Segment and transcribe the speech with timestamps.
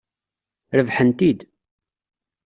[0.77, 1.39] Rebḥen-t-id.